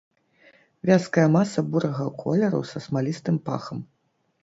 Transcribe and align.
Вязкая 0.91 1.27
маса 1.37 1.65
бурага 1.77 2.09
колеру 2.25 2.65
са 2.73 2.85
смалістым 2.89 3.35
пахам. 3.49 3.89